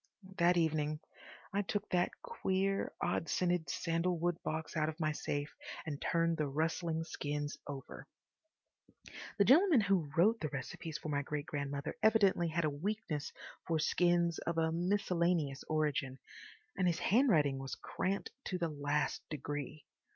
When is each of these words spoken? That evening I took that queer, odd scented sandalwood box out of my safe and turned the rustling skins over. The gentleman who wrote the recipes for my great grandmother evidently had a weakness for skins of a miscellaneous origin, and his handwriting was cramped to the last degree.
That 0.39 0.57
evening 0.57 0.99
I 1.53 1.61
took 1.61 1.87
that 1.89 2.23
queer, 2.23 2.91
odd 3.03 3.29
scented 3.29 3.69
sandalwood 3.69 4.41
box 4.41 4.75
out 4.75 4.89
of 4.89 4.99
my 4.99 5.11
safe 5.11 5.53
and 5.85 6.01
turned 6.01 6.37
the 6.37 6.47
rustling 6.47 7.03
skins 7.03 7.55
over. 7.67 8.07
The 9.37 9.45
gentleman 9.45 9.81
who 9.81 10.09
wrote 10.17 10.39
the 10.39 10.49
recipes 10.49 10.97
for 10.97 11.09
my 11.09 11.21
great 11.21 11.45
grandmother 11.45 11.93
evidently 12.01 12.47
had 12.47 12.65
a 12.65 12.69
weakness 12.71 13.31
for 13.67 13.77
skins 13.77 14.39
of 14.39 14.57
a 14.57 14.71
miscellaneous 14.71 15.63
origin, 15.69 16.17
and 16.75 16.87
his 16.87 16.97
handwriting 16.97 17.59
was 17.59 17.75
cramped 17.75 18.31
to 18.45 18.57
the 18.57 18.69
last 18.69 19.21
degree. 19.29 19.85